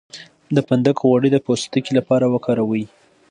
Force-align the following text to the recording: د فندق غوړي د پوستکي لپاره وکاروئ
د 0.55 0.57
فندق 0.67 0.97
غوړي 1.05 1.29
د 1.31 1.37
پوستکي 1.45 1.91
لپاره 1.99 2.25
وکاروئ 2.33 2.83